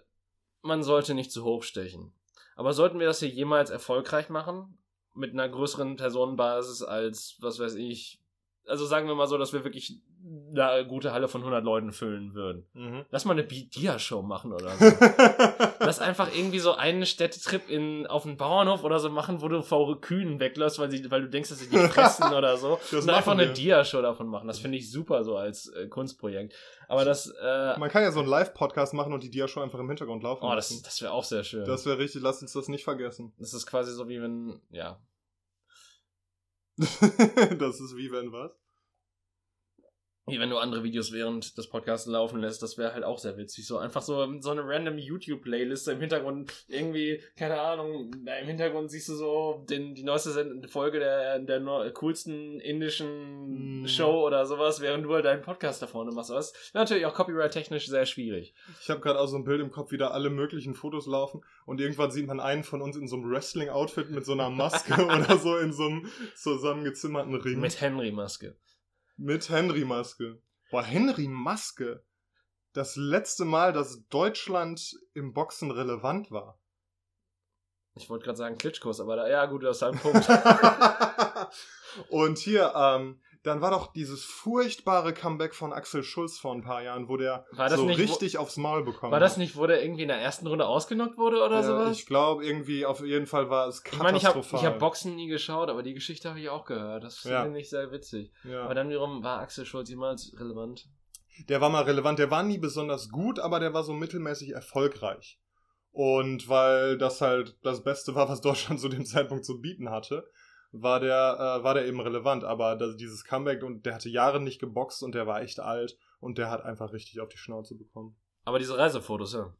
[0.61, 2.13] man sollte nicht zu hoch stechen.
[2.55, 4.77] Aber sollten wir das hier jemals erfolgreich machen?
[5.13, 8.20] Mit einer größeren Personenbasis als, was weiß ich.
[8.67, 9.99] Also sagen wir mal so, dass wir wirklich
[10.55, 12.65] eine gute Halle von 100 Leuten füllen würden.
[12.73, 13.05] Mhm.
[13.09, 14.85] Lass mal eine Dia-Show machen oder so.
[15.79, 19.61] Lass einfach irgendwie so einen Städtetrip in, auf den Bauernhof oder so machen, wo du
[19.61, 22.79] vor Kühen wegläufst, weil, sie, weil du denkst, dass sie die fressen oder so.
[22.91, 23.53] Das und einfach machen eine wir.
[23.53, 24.47] Dia-Show davon machen.
[24.47, 26.53] Das finde ich super so als äh, Kunstprojekt.
[26.87, 29.87] Aber das, äh, Man kann ja so einen Live-Podcast machen und die Dia-Show einfach im
[29.87, 30.83] Hintergrund laufen oh, das, lassen.
[30.83, 31.65] das wäre auch sehr schön.
[31.65, 33.33] Das wäre richtig, lass uns das nicht vergessen.
[33.39, 34.99] Das ist quasi so wie wenn, ja.
[37.59, 38.51] das ist wie wenn was?
[40.27, 43.37] Wie wenn du andere Videos während des Podcasts laufen lässt, das wäre halt auch sehr
[43.37, 43.65] witzig.
[43.65, 49.09] So einfach so, so eine random YouTube-Playliste im Hintergrund, irgendwie, keine Ahnung, im Hintergrund siehst
[49.09, 51.61] du so den, die neueste Folge der, der
[51.93, 53.87] coolsten indischen Mm.
[53.87, 56.29] Show oder sowas, während du halt deinen Podcast da vorne machst.
[56.29, 58.53] Das ist natürlich auch copyright-technisch sehr schwierig.
[58.81, 61.43] Ich habe gerade auch so ein Bild im Kopf, wie da alle möglichen Fotos laufen
[61.65, 65.05] und irgendwann sieht man einen von uns in so einem Wrestling-Outfit mit so einer Maske
[65.05, 67.59] oder so in so einem zusammengezimmerten Ring.
[67.59, 68.55] Mit Henry-Maske.
[69.23, 70.41] Mit Henry-Maske.
[70.71, 72.03] Boah, Henry-Maske.
[72.73, 76.59] Das letzte Mal, dass Deutschland im Boxen relevant war.
[77.93, 80.27] Ich wollte gerade sagen Klitschkos, aber da, ja gut, das ist halt ein Punkt.
[82.09, 86.83] Und hier, ähm, dann war doch dieses furchtbare Comeback von Axel Schulz vor ein paar
[86.83, 89.55] Jahren, wo der War das so nicht, wo- richtig aufs Maul bekommen War das nicht,
[89.55, 91.97] wo der irgendwie in der ersten Runde ausgenockt wurde oder Ja, sowas?
[91.97, 94.59] Ich glaube, irgendwie, auf jeden Fall war es Ich meine, ich habe katastrophal.
[94.59, 97.03] ich hab Boxen nie geschaut, aber die Geschichte habe ich auch gehört.
[97.03, 97.43] Das Ja.
[97.43, 98.31] finde ich sehr witzig.
[98.43, 98.63] ja.
[98.63, 100.85] Aber dann wiederum war Axel Schulz jemals relevant.
[101.49, 105.39] Der war mal relevant, der war nie besonders gut, aber der war so mittelmäßig erfolgreich.
[105.93, 110.25] Und weil das halt das Beste war, was Deutschland zu dem Zeitpunkt zu bieten hatte,
[110.71, 112.43] war der, äh, war der eben relevant.
[112.43, 115.97] Aber das, dieses Comeback und der hatte Jahre nicht geboxt und der war echt alt
[116.19, 118.15] und der hat einfach richtig auf die Schnauze bekommen.
[118.45, 119.53] Aber diese Reisefotos, ja.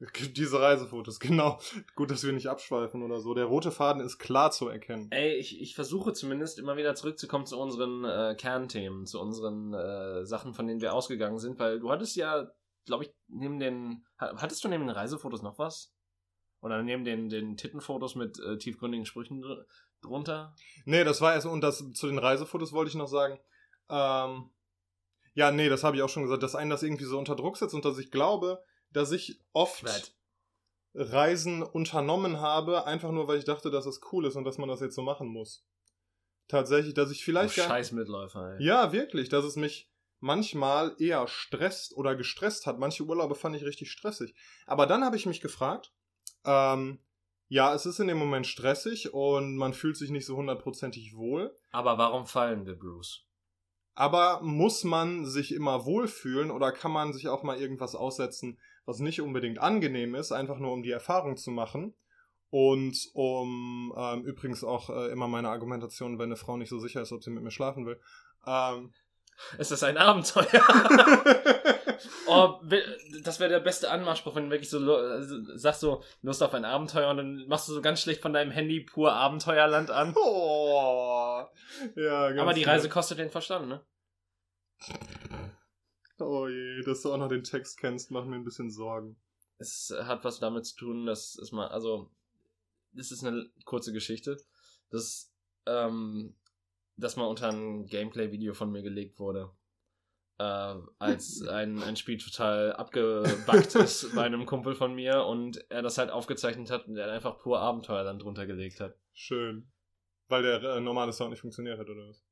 [0.36, 1.60] Diese Reisefotos, genau.
[1.94, 3.34] Gut, dass wir nicht abschweifen oder so.
[3.34, 5.06] Der rote Faden ist klar zu erkennen.
[5.12, 10.24] Ey, ich, ich versuche zumindest immer wieder zurückzukommen zu unseren äh, Kernthemen, zu unseren äh,
[10.26, 12.50] Sachen, von denen wir ausgegangen sind, weil du hattest ja,
[12.84, 14.04] glaube ich, neben den.
[14.18, 15.94] ha- Hattest du neben den Reisefotos noch was?
[16.62, 19.44] Oder neben den, den Tittenfotos mit äh, tiefgründigen Sprüchen
[20.02, 20.54] drunter?
[20.84, 23.38] Nee, das war erst, und das zu den Reisefotos wollte ich noch sagen.
[23.88, 24.50] Ähm,
[25.34, 27.56] ja, nee, das habe ich auch schon gesagt, dass einen das irgendwie so unter Druck
[27.56, 30.12] setzt und dass ich glaube, dass ich oft Right.
[30.94, 34.68] Reisen unternommen habe, einfach nur, weil ich dachte, dass es cool ist und dass man
[34.68, 35.64] das jetzt so machen muss.
[36.48, 38.64] Tatsächlich, dass ich vielleicht oh, scheiß Mitläufer, ey.
[38.64, 42.78] Ja, wirklich, dass es mich manchmal eher stresst oder gestresst hat.
[42.78, 44.34] Manche Urlaube fand ich richtig stressig.
[44.66, 45.92] Aber dann habe ich mich gefragt,
[46.44, 46.98] ähm,
[47.52, 51.54] ja, es ist in dem Moment stressig und man fühlt sich nicht so hundertprozentig wohl.
[51.70, 53.26] Aber warum fallen wir, Bruce?
[53.94, 59.00] Aber muss man sich immer wohlfühlen oder kann man sich auch mal irgendwas aussetzen, was
[59.00, 61.94] nicht unbedingt angenehm ist, einfach nur um die Erfahrung zu machen?
[62.48, 67.02] Und um ähm, übrigens auch äh, immer meine Argumentation, wenn eine Frau nicht so sicher
[67.02, 68.00] ist, ob sie mit mir schlafen will.
[68.46, 68.94] Ähm,
[69.58, 70.46] Es ist ein Abenteuer.
[72.26, 72.60] oh,
[73.22, 76.64] das wäre der beste Anmachspruch, wenn du wirklich so also sagst so Lust auf ein
[76.64, 80.14] Abenteuer und dann machst du so ganz schlecht von deinem Handy pur Abenteuerland an.
[80.16, 81.44] oh,
[81.96, 82.64] ja, ganz Aber die.
[82.64, 83.84] Reise kostet den Verstand, ne?
[86.18, 89.16] Oh je, dass du auch noch den Text kennst, macht mir ein bisschen Sorgen.
[89.58, 92.10] Es hat was damit zu tun, dass es mal, also,
[92.92, 94.36] das ist eine kurze Geschichte.
[94.90, 95.32] Das,
[95.66, 96.34] ähm,
[96.96, 99.50] das mal unter ein Gameplay-Video von mir gelegt wurde.
[100.38, 105.82] Äh, als ein, ein Spiel total abgebackt ist bei einem Kumpel von mir und er
[105.82, 108.96] das halt aufgezeichnet hat und er einfach pur Abenteuer dann drunter gelegt hat.
[109.12, 109.70] Schön.
[110.28, 112.24] Weil der äh, normale Sound nicht funktioniert hat, oder was?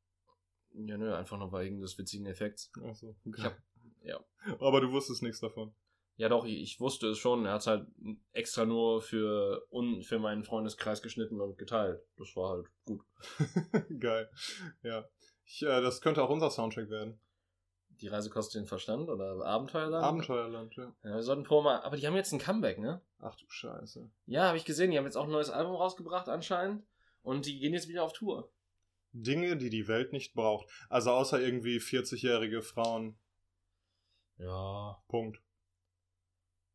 [0.73, 2.71] Ja, nö, einfach nur wegen des witzigen Effekts.
[2.83, 3.17] Achso.
[3.25, 3.57] Ich hab,
[4.03, 4.19] ja.
[4.59, 5.75] Aber du wusstest nichts davon.
[6.17, 7.47] Ja, doch, ich, ich wusste es schon.
[7.47, 7.87] Er hat es halt
[8.33, 12.03] extra nur für, un, für meinen Freundeskreis geschnitten und geteilt.
[12.17, 13.03] Das war halt gut.
[14.01, 14.31] Geil.
[14.83, 15.09] Ja.
[15.45, 17.19] Ich, äh, das könnte auch unser Soundtrack werden.
[18.01, 20.05] Die Reise kostet den Verstand oder Abenteuerland?
[20.05, 20.93] Abenteuerland, ja.
[21.05, 21.81] Ja, wir sollten pro mal.
[21.83, 23.03] Aber die haben jetzt ein Comeback, ne?
[23.19, 24.11] Ach du Scheiße.
[24.27, 24.91] Ja, habe ich gesehen.
[24.91, 26.83] Die haben jetzt auch ein neues Album rausgebracht anscheinend.
[27.23, 28.51] Und die gehen jetzt wieder auf Tour.
[29.13, 30.69] Dinge, die die Welt nicht braucht.
[30.89, 33.19] Also außer irgendwie 40-jährige Frauen.
[34.39, 35.03] Ja.
[35.09, 35.43] Punkt.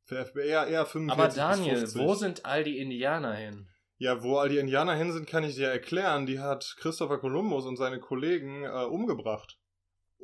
[0.04, 2.02] Für FBI eher, eher 45 Aber Daniel, 50.
[2.02, 3.68] wo sind all die Indianer hin?
[3.98, 6.28] Ja, wo all die Indianer hin sind, kann ich dir erklären.
[6.28, 9.58] Die hat Christopher Columbus und seine Kollegen äh, umgebracht.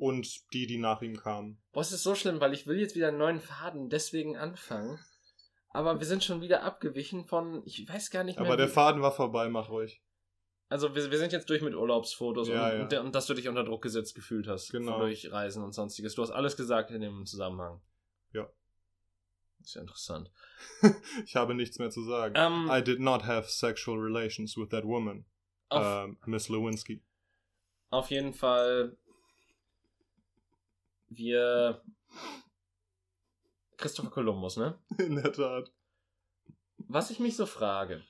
[0.02, 1.62] Und die, die nach ihm kamen.
[1.74, 4.98] Boah, es ist so schlimm, weil ich will jetzt wieder einen neuen Faden deswegen anfangen.
[5.70, 8.48] Aber wir sind schon wieder abgewichen von, ich weiß gar nicht mehr.
[8.48, 10.02] Aber der Faden war vorbei, mach ruhig.
[10.70, 13.00] Also wir, wir sind jetzt durch mit Urlaubsfotos Ja, und, ja.
[13.00, 14.72] und, und dass du dich unter Druck gesetzt gefühlt hast.
[14.72, 14.98] Genau.
[14.98, 16.16] Durch Reisen und sonstiges.
[16.16, 17.80] Du hast alles gesagt in dem Zusammenhang.
[18.34, 18.50] Ja.
[19.64, 20.32] Ist ja interessant.
[21.26, 22.34] Ich habe nichts mehr zu sagen.
[22.36, 25.26] Ähm, I did not have sexual relations with that woman,
[25.70, 27.04] auf, ähm, Miss Lewinsky.
[27.92, 28.98] auf jeden Fall
[31.12, 31.84] wir
[33.78, 34.80] Christopher Columbus, ne?
[34.98, 35.72] In der Tat.
[36.78, 38.04] Was ich mich so frage,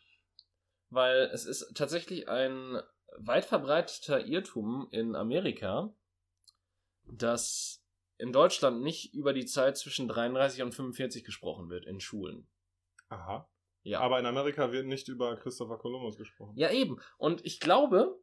[0.90, 2.82] weil es ist tatsächlich ein
[3.18, 5.94] weit verbreiteter Irrtum in Amerika,
[7.04, 7.84] dass
[8.18, 12.48] in Deutschland nicht über die Zeit zwischen 33 und 45 gesprochen wird in Schulen.
[13.10, 13.50] Aha.
[13.84, 14.00] Ja.
[14.00, 16.56] Aber in Amerika wird nicht über Christopher Columbus gesprochen.
[16.56, 17.02] Ja, eben.
[17.18, 18.21] Und ich glaube,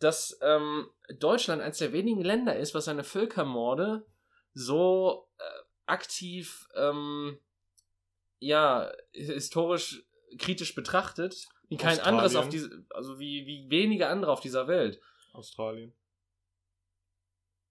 [0.00, 4.06] dass ähm, Deutschland eines der wenigen Länder ist, was seine Völkermorde
[4.54, 5.42] so äh,
[5.86, 7.38] aktiv, ähm,
[8.38, 10.04] ja, historisch
[10.38, 12.14] kritisch betrachtet, wie kein Australien.
[12.14, 15.00] anderes auf diese, also wie, wie wenige andere auf dieser Welt.
[15.32, 15.92] Australien.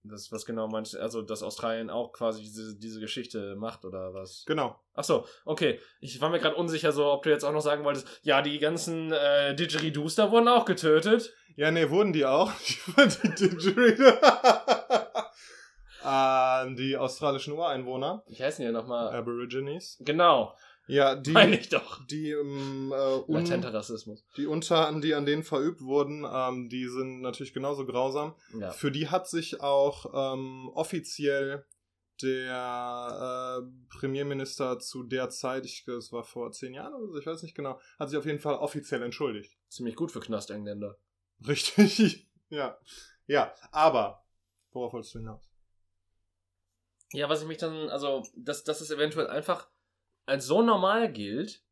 [0.02, 0.98] Das, was genau meinst du?
[0.98, 4.44] Also, dass Australien auch quasi diese, diese Geschichte macht oder was?
[4.46, 4.78] Genau.
[4.94, 5.78] Ach so, okay.
[6.00, 8.58] Ich war mir gerade unsicher, so, ob du jetzt auch noch sagen wolltest, ja, die
[8.58, 11.34] ganzen äh, Didgeridoos da wurden auch getötet.
[11.56, 12.50] Ja, nee, wurden die auch.
[12.96, 14.04] die Didgeridoo.
[16.06, 19.14] ähm, die australischen Ureinwohner, Wie heißen die nochmal?
[19.14, 19.98] Aborigines.
[20.00, 22.04] Genau, Ja, die, meine ich doch.
[22.06, 24.24] die, ähm, äh, un, Latenter Rassismus.
[24.36, 28.34] die Untaten, die an denen verübt wurden, ähm, die sind natürlich genauso grausam.
[28.58, 28.72] Ja.
[28.72, 31.64] Für die hat sich auch ähm, offiziell
[32.22, 37.18] der äh, Premierminister zu der Zeit, ich glaube, es war vor zehn Jahren oder so,
[37.18, 39.56] ich weiß nicht genau, hat sich auf jeden Fall offiziell entschuldigt.
[39.68, 40.98] Ziemlich gut für Knastengländer.
[41.46, 42.28] Richtig.
[42.48, 42.78] ja.
[43.26, 44.24] Ja, aber,
[44.72, 45.48] worauf wolltest du hinaus?
[47.12, 49.68] Ja, was ich mich dann, also, dass, dass es eventuell einfach
[50.30, 51.62] als so normal gilt,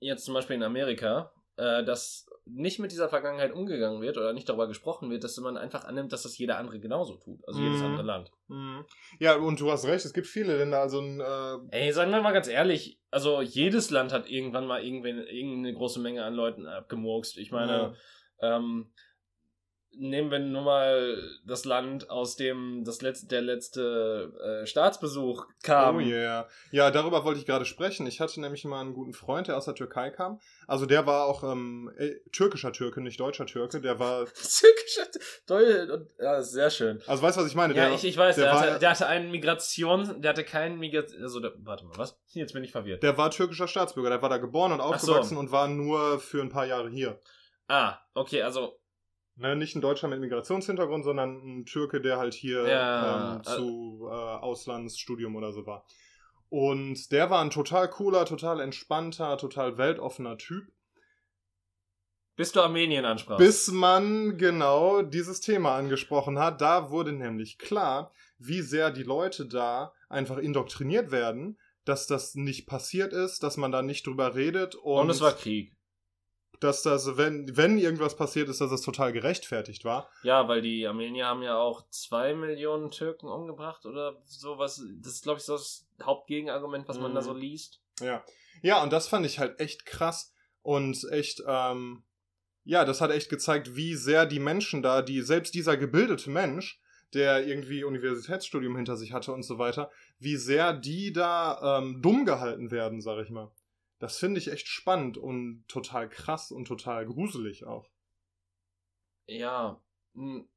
[0.00, 4.48] jetzt zum Beispiel in Amerika, äh, dass nicht mit dieser Vergangenheit umgegangen wird oder nicht
[4.48, 7.46] darüber gesprochen wird, dass man einfach annimmt, dass das jeder andere genauso tut.
[7.46, 7.86] Also jedes Mhm.
[7.86, 8.30] andere Land.
[8.48, 8.84] Mhm.
[9.18, 12.22] Ja, und du hast recht, es gibt viele Länder, also ein, äh, Ey, sagen wir
[12.22, 16.66] mal ganz ehrlich, also jedes Land hat irgendwann mal irgendwen, irgendeine große Menge an Leuten
[16.66, 17.36] abgemurkst.
[17.36, 17.94] Ich meine,
[18.40, 18.90] ähm,
[19.92, 25.96] nehmen wir nur mal das Land, aus dem das letzte, der letzte äh, Staatsbesuch kam.
[25.96, 26.48] Oh yeah.
[26.70, 28.06] Ja, darüber wollte ich gerade sprechen.
[28.06, 30.40] Ich hatte nämlich mal einen guten Freund, der aus der Türkei kam.
[30.66, 33.80] Also der war auch ähm, äh, türkischer Türke, nicht deutscher Türke.
[33.80, 34.24] Der war,
[35.48, 37.02] Türkischer und ja, sehr schön.
[37.06, 37.74] also weißt du, was ich meine?
[37.74, 40.44] Ja, der, ich, ich weiß, der der, war- hatte, der hatte einen Migration, der hatte
[40.44, 42.18] keinen Migration, also der, warte mal, was?
[42.28, 43.02] Jetzt bin ich verwirrt.
[43.02, 44.10] der war türkischer Staatsbürger.
[44.10, 44.84] Der war da geboren und so.
[44.84, 47.20] aufgewachsen und war nur für ein paar Jahre hier.
[47.68, 48.79] ah, okay, also
[49.40, 53.42] Ne, nicht ein Deutscher mit Migrationshintergrund, sondern ein Türke, der halt hier Ja, ähm, äh-
[53.42, 55.86] zu äh, Auslandsstudium oder so war.
[56.50, 60.64] Und der war ein total cooler, total entspannter, total weltoffener Typ.
[62.36, 63.38] bis du Armenien ansprachst.
[63.38, 66.60] Bis man genau dieses Thema angesprochen hat.
[66.60, 72.66] Da wurde nämlich klar, wie sehr die Leute da einfach indoktriniert werden, dass das nicht
[72.66, 75.76] passiert ist, dass man da nicht drüber redet und, und es war Krieg.
[76.60, 80.10] Dass das, wenn, wenn irgendwas passiert ist, dass es total gerechtfertigt war.
[80.22, 84.82] Ja, weil die Armenier haben ja auch zwei Millionen Türken umgebracht oder sowas.
[85.00, 87.14] Das ist, glaube ich, so das Hauptgegenargument, was man Mhm.
[87.16, 87.80] da so liest.
[88.00, 88.22] Ja.
[88.62, 92.02] Ja, und das fand ich halt echt krass und echt, ähm,
[92.64, 96.78] ja, das hat echt gezeigt, wie sehr die Menschen da, die, selbst dieser gebildete Mensch,
[97.14, 102.24] der irgendwie Universitätsstudium hinter sich hatte und so weiter, wie sehr die da ähm, dumm
[102.24, 103.50] gehalten werden, sag ich mal.
[104.00, 107.88] Das finde ich echt spannend und total krass und total gruselig auch.
[109.26, 109.80] Ja,
[110.14, 110.48] Hm,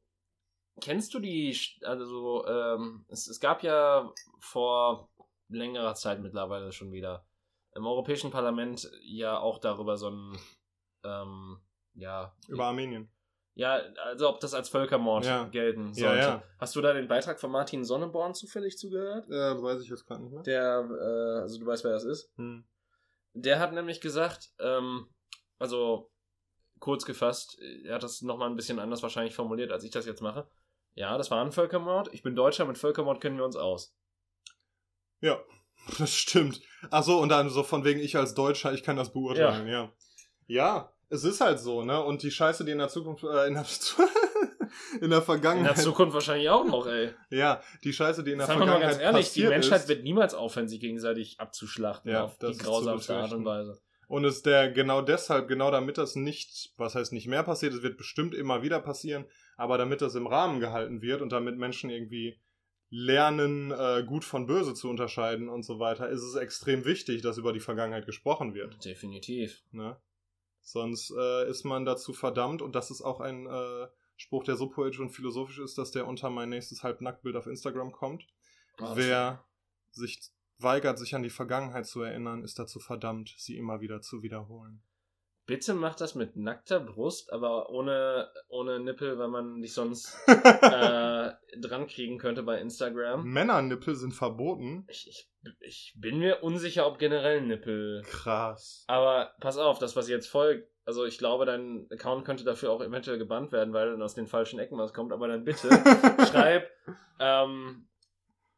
[0.82, 5.08] Kennst du die, also ähm, es, es gab ja vor
[5.48, 7.24] längerer Zeit mittlerweile schon wieder
[7.76, 10.36] im Europäischen Parlament ja auch darüber so ein,
[11.04, 11.60] ähm,
[11.94, 13.08] ja, Über Armenien.
[13.54, 15.44] ja, also ob das als Völkermord Ja.
[15.50, 16.22] gelten Ja, sollte.
[16.24, 16.44] ja.
[16.58, 19.30] Hast du da den Beitrag von Martin Sonneborn zufällig zugehört?
[19.30, 20.42] Äh, weiß ich jetzt gerade nicht mehr.
[20.42, 22.32] Der, äh, also du weißt, wer das ist?
[22.38, 22.64] Hm.
[23.34, 25.08] Der hat nämlich gesagt, ähm,
[25.60, 26.12] also
[26.80, 30.22] kurz gefasst, er hat das nochmal ein bisschen anders wahrscheinlich formuliert, als ich das jetzt
[30.22, 30.48] mache.
[30.96, 32.14] Ja, das war ein Völkermord.
[32.14, 33.96] Ich bin Deutscher, mit Völkermord kennen wir uns aus.
[35.22, 35.42] Ja,
[35.98, 36.62] das stimmt.
[36.92, 39.92] Achso, und dann so von wegen ich als Deutscher, ich kann das beurteilen, ja.
[40.46, 42.04] Ja, es ist halt so, ne?
[42.04, 43.66] Und die Scheiße, die in der Zukunft, äh, in der,
[44.94, 47.12] in der In der Vergangenheit, Zukunft wahrscheinlich auch noch, ey.
[47.30, 49.82] ja, die Scheiße, die in der Sagen wir mal Vergangenheit ganz ehrlich, die passiert Menschheit
[49.82, 53.46] ist, wird niemals aufhören, sich gegenseitig abzuschlachten Ja, auf die ist grausamste Art und.
[53.46, 53.80] Weise.
[54.08, 57.84] Und es der genau deshalb, genau damit das nicht, was heißt nicht mehr passiert, es
[57.84, 59.26] wird bestimmt immer wieder passieren,
[59.58, 62.40] aber damit das im Rahmen gehalten wird und damit Menschen irgendwie
[62.96, 67.40] lernen, äh, gut von böse zu unterscheiden und so weiter, ist es extrem wichtig, dass
[67.40, 68.86] über die Vergangenheit gesprochen wird.
[68.86, 69.64] Definitiv.
[69.72, 69.98] Ne?
[70.62, 73.88] Sonst äh, ist man dazu verdammt, und das ist auch ein äh,
[74.24, 77.92] Spruch, der so poetisch und philosophisch ist, dass der unter mein nächstes Halbnacktbild auf Instagram
[77.92, 78.26] kommt.
[78.82, 79.44] Oh, Wer
[79.92, 84.24] sich weigert, sich an die Vergangenheit zu erinnern, ist dazu verdammt, sie immer wieder zu
[84.24, 84.82] wiederholen.
[85.46, 91.32] Bitte mach das mit nackter Brust, aber ohne, ohne Nippel, weil man dich sonst äh,
[91.60, 93.26] dran kriegen könnte bei Instagram.
[93.26, 94.86] Männernippel sind verboten.
[94.88, 98.04] Ich, ich, ich bin mir unsicher, ob generell Nippel.
[98.04, 98.86] Krass.
[98.88, 102.82] Aber pass auf, das, was jetzt folgt, also ich glaube, dein Account könnte dafür auch
[102.82, 105.70] eventuell gebannt werden, weil dann aus den falschen Ecken was kommt, aber dann bitte
[106.32, 106.70] schreib,
[107.20, 107.88] ähm,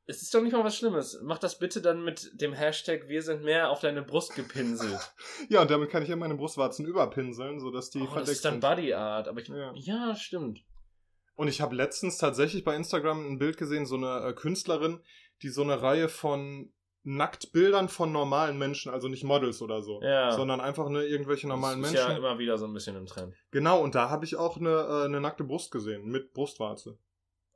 [0.08, 1.20] es ist doch nicht mal was Schlimmes.
[1.24, 5.00] Mach das bitte dann mit dem Hashtag Wir sind mehr auf deine Brust gepinselt.
[5.50, 8.46] Ja, und damit kann ich ja meine Brustwarzen überpinseln, sodass die Oh, das verdeckt ist
[8.46, 8.60] dann.
[8.60, 9.72] Body Art, aber ich, Ja.
[9.74, 10.64] ja, stimmt.
[11.36, 15.02] Und ich habe letztens tatsächlich bei Instagram ein Bild gesehen, so eine äh, Künstlerin,
[15.42, 16.72] die so eine Reihe von
[17.08, 20.32] Nacktbildern von normalen Menschen, also nicht Models oder so, Ja.
[20.32, 22.12] sondern einfach nur irgendwelche normalen das ist Menschen.
[22.12, 23.36] ja immer wieder so ein bisschen im Trend.
[23.52, 26.98] genau, und da habe ich auch eine, äh, eine nackte Brust gesehen, mit Brustwarze.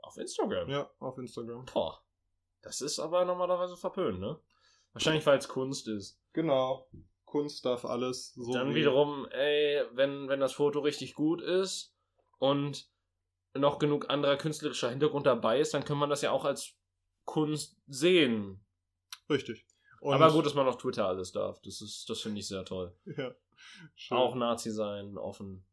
[0.01, 0.69] Auf Instagram.
[0.69, 1.65] Ja, auf Instagram.
[1.65, 1.99] Boah.
[2.61, 4.39] Das ist aber normalerweise verpönt, ne?
[4.93, 6.19] Wahrscheinlich, weil es Kunst ist.
[6.33, 6.87] Genau.
[7.25, 8.33] Kunst darf alles.
[8.33, 11.95] So Dann wie- wiederum, ey, wenn, wenn das Foto richtig gut ist
[12.39, 12.89] und
[13.55, 16.73] noch genug anderer künstlerischer Hintergrund dabei ist, dann kann man das ja auch als
[17.25, 18.63] Kunst sehen.
[19.29, 19.65] Richtig.
[20.01, 21.61] Und, Aber gut, dass man auf Twitter alles darf.
[21.61, 22.93] Das ist, das finde ich sehr toll.
[23.17, 23.31] Ja.
[23.95, 24.17] Schön.
[24.17, 25.65] Auch Nazi sein, offen.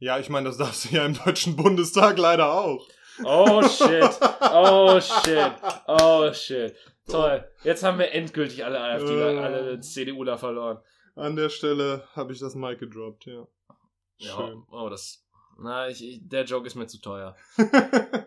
[0.00, 2.86] Ja, ich meine, das darfst du ja im Deutschen Bundestag leider auch.
[3.24, 4.16] Oh shit.
[4.52, 5.52] Oh shit.
[5.88, 6.76] Oh shit.
[7.08, 7.48] Toll.
[7.64, 9.38] Jetzt haben wir endgültig alle AfDler, Äh.
[9.38, 10.78] alle CDUler verloren.
[11.16, 13.46] An der Stelle habe ich das Mic gedroppt, ja.
[14.18, 14.62] Ja, Schön.
[14.70, 15.26] oh, das.
[15.58, 17.34] Na, ich, ich, der Joke ist mir zu teuer.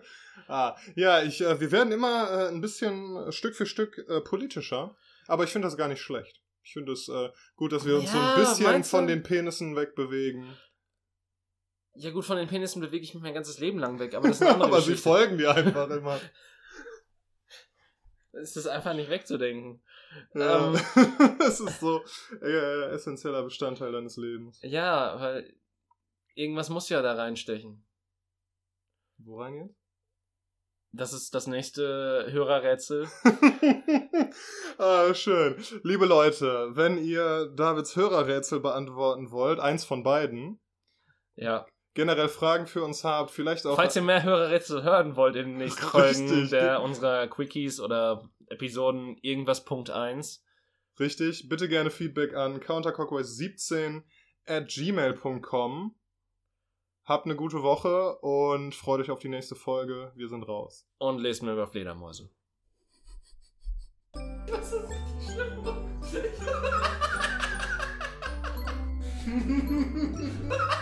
[0.52, 4.22] ah, ja, ich, äh, wir werden immer äh, ein bisschen äh, Stück für Stück äh,
[4.22, 4.96] politischer,
[5.28, 6.42] aber ich finde das gar nicht schlecht.
[6.64, 9.76] Ich finde es äh, gut, dass wir uns so Ja, ein bisschen von den Penissen
[9.76, 10.56] wegbewegen.
[11.96, 14.38] Ja gut, von den Penissen bewege ich mich mein ganzes Leben lang weg, aber das
[14.38, 15.10] ist eine andere aber sie Geschichte.
[15.10, 16.20] folgen dir einfach immer.
[18.34, 19.84] Es ist einfach nicht wegzudenken.
[20.34, 20.74] Ja.
[20.74, 20.80] Ähm.
[21.40, 22.02] das ist so
[22.42, 24.60] äh, essentieller Bestandteil deines Lebens.
[24.62, 25.54] Ja, weil
[26.36, 27.86] irgendwas muss ja da reinstechen.
[29.18, 29.81] Wo rein jetzt?
[30.94, 33.08] Das ist das nächste Hörerrätsel.
[34.78, 35.56] ah, schön.
[35.84, 40.60] Liebe Leute, wenn ihr Davids Hörerrätsel beantworten wollt, eins von beiden,
[41.36, 41.66] Ja.
[41.94, 43.76] generell Fragen für uns habt, vielleicht auch.
[43.78, 46.28] Falls ihr mehr Hörerrätsel hören wollt in den nächsten Richtig.
[46.28, 50.44] Folgen der unserer Quickies oder Episoden irgendwas Punkt 1.
[51.00, 54.04] Richtig, bitte gerne Feedback an counterclockwise17
[54.46, 55.96] at gmail.com.
[57.04, 60.12] Habt eine gute Woche und freut euch auf die nächste Folge.
[60.16, 60.88] Wir sind raus.
[61.00, 62.30] Und lest mir über Fledermäuse.
[64.46, 65.62] Das ist richtig schlimm.